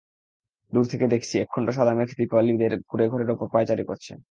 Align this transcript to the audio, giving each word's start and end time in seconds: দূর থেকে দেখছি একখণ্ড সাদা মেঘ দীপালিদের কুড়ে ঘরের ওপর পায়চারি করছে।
দূর 0.73 0.85
থেকে 0.85 1.05
দেখছি 1.07 1.35
একখণ্ড 1.37 1.67
সাদা 1.69 1.93
মেঘ 1.93 2.09
দীপালিদের 2.19 2.73
কুড়ে 2.89 3.05
ঘরের 3.11 3.29
ওপর 3.29 3.47
পায়চারি 3.53 3.83
করছে। 3.83 4.11